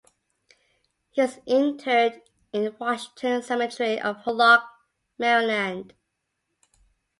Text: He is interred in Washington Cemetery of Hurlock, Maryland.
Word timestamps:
He 1.11 1.21
is 1.21 1.39
interred 1.45 2.23
in 2.51 2.75
Washington 2.79 3.43
Cemetery 3.43 3.99
of 4.01 4.17
Hurlock, 4.25 4.67
Maryland. 5.19 5.93